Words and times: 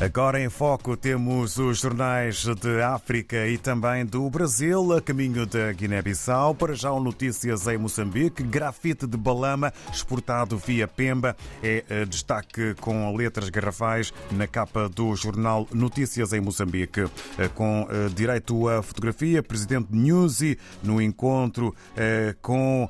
Agora 0.00 0.40
em 0.40 0.48
foco 0.48 0.96
temos 0.96 1.58
os 1.58 1.78
jornais 1.78 2.44
de 2.44 2.82
África 2.82 3.46
e 3.46 3.56
também 3.56 4.04
do 4.04 4.28
Brasil, 4.28 4.92
a 4.92 5.00
caminho 5.00 5.46
da 5.46 5.72
Guiné-Bissau. 5.72 6.56
Para 6.56 6.74
já, 6.74 6.90
notícias 6.90 7.68
em 7.68 7.78
Moçambique. 7.78 8.42
Grafite 8.42 9.06
de 9.06 9.16
balama 9.16 9.72
exportado 9.92 10.58
via 10.58 10.88
Pemba 10.88 11.36
é 11.62 11.84
eh, 11.88 12.04
destaque 12.04 12.74
com 12.80 13.14
letras 13.14 13.48
garrafais 13.48 14.12
na 14.32 14.48
capa 14.48 14.88
do 14.88 15.14
jornal 15.14 15.68
Notícias 15.72 16.32
em 16.32 16.40
Moçambique. 16.40 17.02
Eh, 17.38 17.48
com 17.54 17.86
eh, 17.88 18.08
direito 18.12 18.68
à 18.68 18.82
fotografia, 18.82 19.42
presidente 19.42 19.88
Newsy 19.92 20.58
no 20.82 21.00
encontro 21.00 21.74
com 22.40 22.88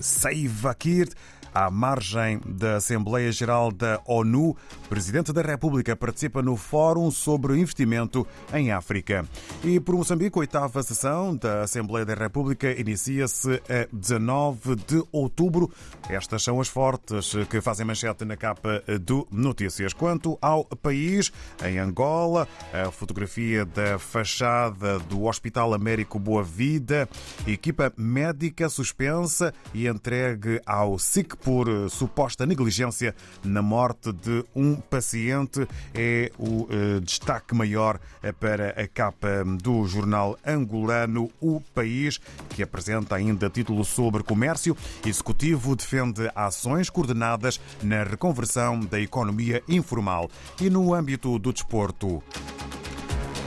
Saiva 0.00 0.74
Kirt 0.74 1.12
à 1.56 1.70
margem 1.70 2.38
da 2.44 2.76
Assembleia 2.76 3.32
Geral 3.32 3.72
da 3.72 3.98
ONU, 4.04 4.50
o 4.50 4.88
Presidente 4.90 5.32
da 5.32 5.40
República 5.40 5.96
participa 5.96 6.42
no 6.42 6.54
Fórum 6.54 7.10
sobre 7.10 7.58
Investimento 7.58 8.26
em 8.52 8.72
África. 8.72 9.24
E 9.64 9.80
por 9.80 9.94
Moçambique, 9.94 10.36
a 10.36 10.40
oitava 10.40 10.82
sessão 10.82 11.34
da 11.34 11.62
Assembleia 11.62 12.04
da 12.04 12.12
República 12.12 12.78
inicia-se 12.78 13.54
a 13.70 13.88
19 13.90 14.76
de 14.76 15.02
outubro. 15.10 15.72
Estas 16.10 16.42
são 16.42 16.60
as 16.60 16.68
fortes 16.68 17.32
que 17.48 17.62
fazem 17.62 17.86
manchete 17.86 18.26
na 18.26 18.36
capa 18.36 18.82
do 19.00 19.26
Notícias. 19.30 19.94
Quanto 19.94 20.36
ao 20.42 20.62
país, 20.62 21.32
em 21.64 21.78
Angola, 21.78 22.46
a 22.70 22.90
fotografia 22.90 23.64
da 23.64 23.98
fachada 23.98 24.98
do 24.98 25.24
Hospital 25.24 25.72
Américo 25.72 26.18
Boa 26.18 26.42
Vida, 26.42 27.08
equipa 27.46 27.90
médica 27.96 28.68
suspensa 28.68 29.54
e 29.72 29.88
entregue 29.88 30.60
ao 30.66 30.98
SIC 30.98 31.34
por 31.46 31.68
eh, 31.68 31.88
suposta 31.88 32.44
negligência 32.44 33.14
na 33.44 33.62
morte 33.62 34.12
de 34.12 34.44
um 34.52 34.74
paciente 34.74 35.64
é 35.94 36.32
o 36.36 36.66
eh, 36.68 36.98
destaque 36.98 37.54
maior 37.54 38.00
eh, 38.20 38.32
para 38.32 38.70
a 38.70 38.88
capa 38.88 39.44
do 39.62 39.86
jornal 39.86 40.36
angolano 40.44 41.30
O 41.40 41.60
País, 41.72 42.18
que 42.48 42.64
apresenta 42.64 43.14
ainda 43.14 43.48
título 43.48 43.84
sobre 43.84 44.24
comércio. 44.24 44.76
Executivo 45.06 45.76
defende 45.76 46.28
ações 46.34 46.90
coordenadas 46.90 47.60
na 47.80 48.02
reconversão 48.02 48.80
da 48.80 48.98
economia 48.98 49.62
informal. 49.68 50.28
E 50.60 50.68
no 50.68 50.92
âmbito 50.94 51.38
do 51.38 51.52
desporto. 51.52 52.24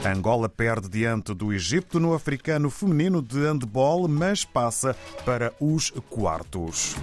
Angola 0.06 0.48
perde 0.48 0.88
diante 0.88 1.34
do 1.34 1.52
Egito 1.52 2.00
no 2.00 2.14
africano 2.14 2.70
feminino 2.70 3.20
de 3.20 3.40
handball, 3.40 4.08
mas 4.08 4.42
passa 4.42 4.96
para 5.26 5.52
os 5.60 5.90
quartos. 6.08 6.96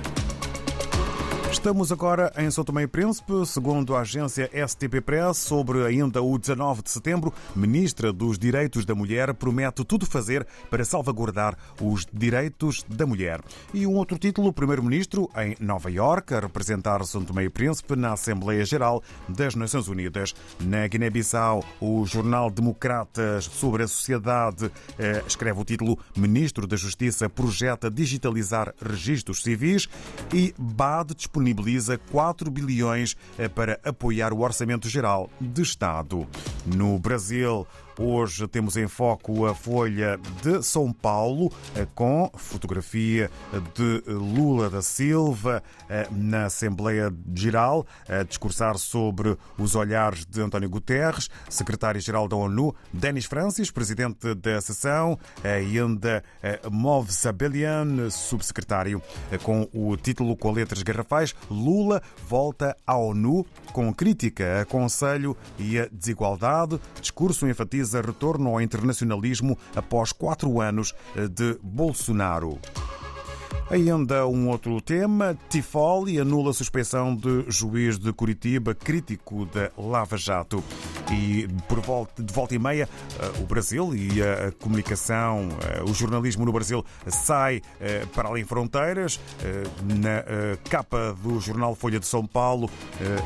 Estamos 1.67 1.91
agora 1.91 2.31
em 2.37 2.49
São 2.49 2.63
Tomé 2.63 2.83
e 2.83 2.87
Príncipe, 2.87 3.45
segundo 3.45 3.93
a 3.93 3.99
agência 3.99 4.49
STP 4.65 5.01
Press, 5.01 5.35
sobre 5.35 5.85
ainda 5.85 6.21
o 6.21 6.37
19 6.37 6.81
de 6.81 6.89
setembro, 6.89 7.33
ministra 7.53 8.13
dos 8.13 8.39
Direitos 8.39 8.85
da 8.85 8.95
Mulher 8.95 9.33
promete 9.33 9.83
tudo 9.83 10.05
fazer 10.05 10.47
para 10.69 10.85
salvaguardar 10.85 11.57
os 11.81 12.07
direitos 12.13 12.85
da 12.87 13.05
mulher. 13.05 13.41
E 13.73 13.85
um 13.85 13.95
outro 13.95 14.17
título, 14.17 14.53
primeiro-ministro 14.53 15.29
em 15.35 15.57
Nova 15.59 15.91
Iorque, 15.91 16.35
a 16.35 16.39
representar 16.39 17.03
São 17.03 17.25
Tomé 17.25 17.43
e 17.43 17.49
Príncipe 17.49 17.97
na 17.97 18.13
Assembleia 18.13 18.63
Geral 18.63 19.03
das 19.27 19.53
Nações 19.53 19.89
Unidas. 19.89 20.33
Na 20.61 20.87
Guiné-Bissau, 20.87 21.65
o 21.81 22.05
jornal 22.05 22.49
Democratas 22.49 23.43
sobre 23.43 23.83
a 23.83 23.89
Sociedade 23.89 24.71
eh, 24.97 25.21
escreve 25.27 25.59
o 25.59 25.65
título 25.65 25.99
Ministro 26.15 26.65
da 26.65 26.77
Justiça 26.77 27.29
projeta 27.29 27.91
digitalizar 27.91 28.73
registros 28.81 29.43
civis 29.43 29.89
e 30.33 30.55
BAD 30.57 31.13
disponibiliza 31.57 31.97
4 32.11 32.51
bilhões 32.51 33.15
eh, 33.37 33.47
para 33.47 33.79
apoiar 33.83 34.31
o 34.33 34.39
Orçamento 34.39 34.87
Geral 34.87 35.29
de 35.41 35.61
Estado. 35.61 36.27
No 36.65 36.99
Brasil, 36.99 37.65
Hoje 37.99 38.47
temos 38.47 38.77
em 38.77 38.87
foco 38.87 39.47
a 39.47 39.55
Folha 39.55 40.19
de 40.43 40.61
São 40.61 40.93
Paulo, 40.93 41.51
eh, 41.75 41.87
com 41.95 42.29
fotografia 42.35 43.31
de 43.73 44.03
Lula 44.11 44.69
da 44.69 44.83
Silva 44.83 45.63
eh, 45.89 46.07
na 46.11 46.45
Assembleia 46.45 47.11
Geral, 47.33 47.87
a 48.07 48.21
discursar 48.21 48.77
sobre 48.77 49.35
os 49.57 49.73
olhares 49.73 50.27
de 50.27 50.39
António 50.41 50.69
Guterres, 50.69 51.27
secretário-geral 51.49 52.27
da 52.27 52.35
ONU, 52.35 52.75
Denis 52.93 53.25
Francis, 53.25 53.71
presidente 53.71 54.35
da 54.35 54.61
sessão, 54.61 55.17
ainda 55.43 56.23
Mov 56.71 57.11
Sabelian, 57.11 58.11
subsecretário, 58.11 59.01
com 59.41 59.67
o 59.73 59.97
título 59.97 60.37
com 60.37 60.51
letras 60.51 60.83
garrafais 60.83 61.33
Lula 61.49 62.01
volta 62.27 62.77
à 62.85 62.95
ONU 62.95 63.43
com 63.73 63.91
crítica 63.91 64.61
a 64.61 64.65
Conselho 64.65 65.35
e 65.57 65.79
a 65.79 65.87
desigualdade. 65.91 66.79
Discurso 67.01 67.47
enfatiza 67.47 67.86
a 67.95 68.01
retorno 68.01 68.49
ao 68.49 68.61
internacionalismo 68.61 69.57
após 69.75 70.11
quatro 70.11 70.61
anos 70.61 70.93
de 71.15 71.57
Bolsonaro. 71.61 72.59
Ainda 73.69 74.25
um 74.25 74.47
outro 74.47 74.79
tema, 74.79 75.37
Tifoli 75.49 76.19
anula 76.19 76.51
a 76.51 76.53
suspeição 76.53 77.13
de 77.13 77.43
juiz 77.49 77.97
de 77.99 78.13
Curitiba 78.13 78.73
crítico 78.73 79.45
da 79.45 79.69
Lava 79.77 80.15
Jato. 80.15 80.63
E 81.11 81.47
por 81.67 81.79
volta, 81.79 82.21
de 82.21 82.33
volta 82.33 82.53
e 82.53 82.59
meia, 82.59 82.89
eh, 83.19 83.41
o 83.41 83.45
Brasil 83.45 83.95
e 83.95 84.21
a 84.21 84.51
comunicação, 84.59 85.47
eh, 85.63 85.83
o 85.83 85.93
jornalismo 85.93 86.45
no 86.45 86.51
Brasil 86.51 86.83
sai 87.07 87.61
eh, 87.79 88.05
para 88.13 88.27
além 88.29 88.43
fronteiras. 88.43 89.19
Na 89.83 90.57
capa 90.69 91.15
do 91.21 91.39
jornal 91.39 91.75
Folha 91.75 91.99
de 91.99 92.05
São 92.05 92.25
Paulo, 92.25 92.69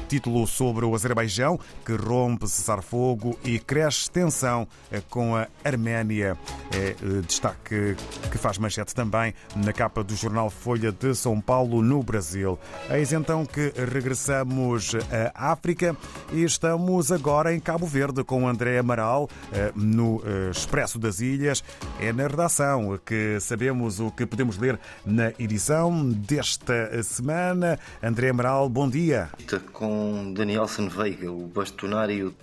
título 0.07 0.45
sobre 0.45 0.85
o 0.85 0.93
Azerbaijão, 0.93 1.59
que 1.85 1.93
rompe 1.93 2.47
cessar-fogo 2.47 3.37
e 3.43 3.59
cresce 3.59 4.09
tensão 4.09 4.67
com 5.09 5.35
a 5.35 5.47
Arménia. 5.63 6.37
É 6.73 6.95
destaque 7.21 7.95
que 8.31 8.37
faz 8.37 8.57
manchete 8.57 8.93
também 8.93 9.33
na 9.55 9.73
capa 9.73 10.03
do 10.03 10.15
jornal 10.15 10.49
Folha 10.49 10.91
de 10.91 11.15
São 11.15 11.39
Paulo, 11.39 11.81
no 11.81 12.03
Brasil. 12.03 12.59
Eis 12.89 13.11
então 13.13 13.45
que 13.45 13.73
regressamos 13.91 14.93
à 15.35 15.51
África 15.51 15.95
e 16.31 16.43
estamos 16.43 17.11
agora 17.11 17.53
em 17.53 17.59
Cabo 17.71 17.87
Verde 17.87 18.21
com 18.21 18.49
André 18.49 18.79
Amaral, 18.79 19.29
eh, 19.53 19.71
no 19.73 20.21
eh, 20.25 20.51
Expresso 20.51 20.99
das 20.99 21.21
Ilhas. 21.21 21.63
É 22.01 22.11
na 22.11 22.27
redação 22.27 22.99
que 23.05 23.39
sabemos 23.39 24.01
o 24.01 24.11
que 24.11 24.25
podemos 24.25 24.57
ler 24.57 24.77
na 25.05 25.29
edição 25.39 26.09
desta 26.09 27.01
semana. 27.01 27.79
André 28.03 28.31
Amaral, 28.31 28.67
bom 28.67 28.89
dia. 28.89 29.29
Com 29.71 30.33
Danielson 30.33 30.89
Veiga, 30.89 31.31
o 31.31 31.47
bastonário 31.47 32.35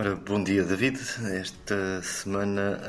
Ora, 0.00 0.14
bom 0.14 0.44
dia, 0.44 0.62
David. 0.62 0.96
Esta 1.24 2.00
semana 2.02 2.80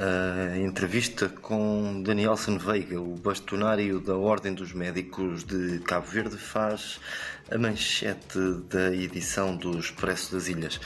a 0.53 0.59
entrevista 0.59 1.27
com 1.27 2.03
Danielson 2.03 2.59
Veiga, 2.59 3.01
o 3.01 3.15
bastonário 3.15 3.99
da 3.99 4.15
Ordem 4.15 4.53
dos 4.53 4.73
Médicos 4.73 5.43
de 5.43 5.79
Cabo 5.79 6.05
Verde, 6.05 6.37
faz 6.37 6.99
a 7.49 7.57
manchete 7.57 8.37
da 8.69 8.93
edição 8.93 9.57
do 9.57 9.79
Expresso 9.79 10.33
das 10.33 10.49
Ilhas. 10.49 10.79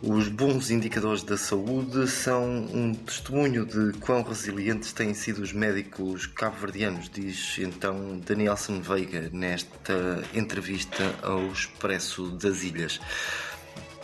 Os 0.00 0.28
bons 0.28 0.70
indicadores 0.70 1.22
da 1.22 1.36
saúde 1.36 2.08
são 2.08 2.42
um 2.72 2.94
testemunho 2.94 3.66
de 3.66 3.98
quão 3.98 4.22
resilientes 4.22 4.94
têm 4.94 5.12
sido 5.12 5.42
os 5.42 5.52
médicos 5.52 6.26
cabo-verdianos, 6.26 7.10
diz 7.10 7.58
então 7.58 8.18
Danielson 8.26 8.80
Veiga 8.80 9.28
nesta 9.30 10.24
entrevista 10.32 11.14
ao 11.22 11.46
Expresso 11.48 12.30
das 12.30 12.62
Ilhas. 12.62 12.98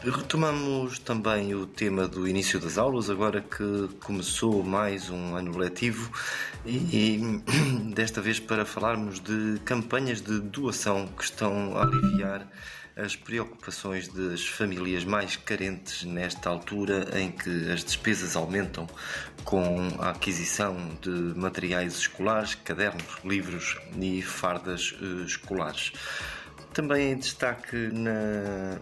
Retomamos 0.05 0.99
também 0.99 1.55
o 1.55 1.65
tema 1.65 2.09
do 2.09 2.27
início 2.27 2.59
das 2.59 2.77
aulas, 2.77 3.09
agora 3.09 3.41
que 3.41 3.89
começou 4.05 4.61
mais 4.65 5.09
um 5.09 5.37
ano 5.37 5.57
letivo, 5.57 6.11
e, 6.67 6.77
e 6.77 7.43
desta 7.95 8.21
vez 8.21 8.41
para 8.41 8.65
falarmos 8.65 9.21
de 9.21 9.61
campanhas 9.65 10.21
de 10.21 10.41
doação 10.41 11.07
que 11.07 11.23
estão 11.23 11.77
a 11.77 11.83
aliviar 11.85 12.49
as 12.97 13.15
preocupações 13.15 14.09
das 14.09 14.45
famílias 14.45 15.05
mais 15.05 15.37
carentes 15.37 16.03
nesta 16.03 16.51
altura 16.51 17.09
em 17.19 17.31
que 17.31 17.71
as 17.71 17.85
despesas 17.85 18.35
aumentam 18.35 18.89
com 19.45 19.89
a 20.01 20.11
aquisição 20.11 20.77
de 21.01 21.11
materiais 21.11 21.97
escolares, 21.97 22.57
cadernos, 22.57 23.19
livros 23.25 23.79
e 24.01 24.21
fardas 24.21 24.95
eh, 25.01 25.25
escolares. 25.25 25.93
Também 26.73 27.13
em 27.13 27.19
destaque 27.19 27.77
na, 27.93 28.79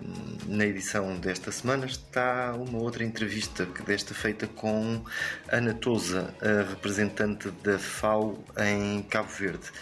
na 0.46 0.64
edição 0.64 1.18
desta 1.18 1.50
semana 1.50 1.86
está 1.86 2.54
uma 2.54 2.78
outra 2.78 3.02
entrevista 3.02 3.66
que 3.66 3.82
desta 3.82 4.14
feita 4.14 4.46
com 4.46 5.02
Ana 5.48 5.74
Tosa, 5.74 6.32
representante 6.68 7.50
da 7.64 7.80
FAO 7.80 8.44
em 8.58 9.02
Cabo 9.02 9.28
Verde. 9.28 9.72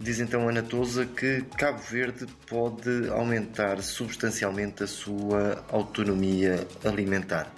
Diz 0.00 0.18
então 0.18 0.48
Ana 0.48 0.62
Tosa 0.62 1.04
que 1.04 1.42
Cabo 1.58 1.78
Verde 1.78 2.26
pode 2.46 3.10
aumentar 3.10 3.82
substancialmente 3.82 4.84
a 4.84 4.86
sua 4.86 5.62
autonomia 5.68 6.66
alimentar. 6.82 7.52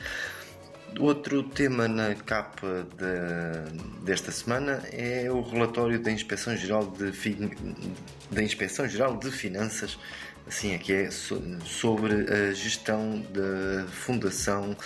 Outro 0.99 1.43
tema 1.43 1.89
na 1.89 2.15
capa 2.15 2.87
de, 2.97 4.05
desta 4.05 4.31
semana 4.33 4.83
é 4.93 5.31
o 5.31 5.41
relatório 5.41 5.99
da 5.99 6.11
Inspeção 6.11 6.57
Geral 6.57 6.87
de, 6.87 7.13
da 8.31 8.43
Inspeção 8.43 8.89
Geral 8.89 9.17
de 9.17 9.31
Finanças 9.31 9.97
assim 10.47 10.75
é 10.75 10.79
que 10.79 10.93
é, 10.93 11.11
sobre 11.11 12.13
a 12.33 12.53
gestão 12.53 13.25
da 13.31 13.87
Fundação 13.87 14.77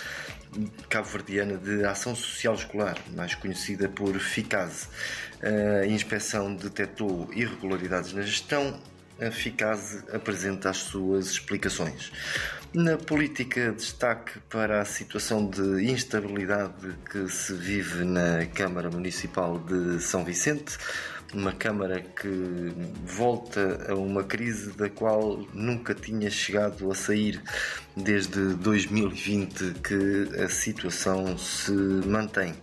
Cabo-Verdiana 0.87 1.57
de 1.57 1.83
Ação 1.83 2.15
Social 2.15 2.53
Escolar, 2.53 2.97
mais 3.15 3.35
conhecida 3.35 3.89
por 3.89 4.17
FICASE. 4.19 4.87
A 5.81 5.85
inspeção 5.87 6.55
detectou 6.55 7.29
irregularidades 7.33 8.13
na 8.13 8.21
gestão, 8.21 8.79
a 9.19 9.31
FICASE 9.31 10.03
apresenta 10.11 10.69
as 10.69 10.77
suas 10.77 11.27
explicações. 11.27 12.11
Na 12.73 12.97
política, 12.97 13.71
destaque 13.71 14.39
para 14.49 14.81
a 14.81 14.85
situação 14.85 15.49
de 15.49 15.89
instabilidade 15.89 16.93
que 17.09 17.27
se 17.29 17.53
vive 17.53 18.03
na 18.03 18.45
Câmara 18.47 18.89
Municipal 18.89 19.57
de 19.59 20.01
São 20.01 20.25
Vicente, 20.25 20.77
uma 21.33 21.53
Câmara 21.53 22.01
que 22.01 22.73
volta 23.05 23.85
a 23.89 23.95
uma 23.95 24.23
crise 24.23 24.71
da 24.73 24.89
qual 24.89 25.45
nunca 25.53 25.93
tinha 25.93 26.29
chegado 26.29 26.91
a 26.91 26.95
sair 26.95 27.41
desde 27.95 28.55
2020 28.55 29.75
que 29.81 30.41
a 30.41 30.49
situação 30.49 31.37
se 31.37 31.71
mantém. 31.71 32.53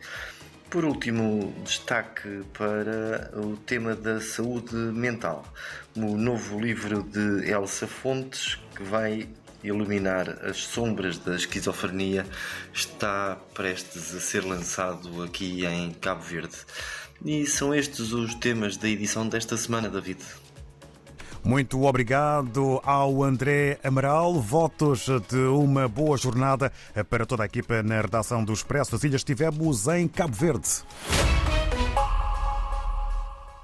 Por 0.73 0.87
último, 0.87 1.53
destaque 1.63 2.45
para 2.55 3.31
o 3.39 3.59
tema 3.59 3.95
da 3.95 4.23
saúde 4.23 4.75
mental. 4.75 5.45
O 5.95 6.17
novo 6.17 6.59
livro 6.59 7.03
de 7.03 7.47
Elsa 7.47 7.87
Fontes, 7.87 8.59
que 8.75 8.83
vai 8.83 9.29
iluminar 9.63 10.31
as 10.43 10.57
sombras 10.57 11.19
da 11.19 11.37
esquizofrenia, 11.37 12.25
está 12.73 13.37
prestes 13.53 14.15
a 14.15 14.21
ser 14.21 14.47
lançado 14.47 15.23
aqui 15.23 15.67
em 15.67 15.93
Cabo 15.93 16.23
Verde. 16.23 16.57
E 17.23 17.47
são 17.47 17.75
estes 17.75 18.13
os 18.13 18.35
temas 18.37 18.79
da 18.79 18.89
edição 18.89 19.29
desta 19.29 19.59
semana, 19.59 19.91
David. 19.91 20.25
Muito 21.45 21.83
obrigado 21.85 22.81
ao 22.85 23.23
André 23.23 23.79
Amaral. 23.83 24.41
Votos 24.41 25.07
de 25.29 25.39
uma 25.49 25.89
boa 25.89 26.17
jornada 26.17 26.73
para 27.11 27.27
toda 27.27 27.43
a 27.43 27.47
equipa 27.47 27.83
na 27.83 28.01
redação 28.01 28.45
do 28.45 28.53
Expresso 28.53 28.93
das 28.93 29.03
Ilhas. 29.03 29.21
Estivemos 29.21 29.89
em 29.89 30.07
Cabo 30.07 30.35
Verde. 30.35 30.83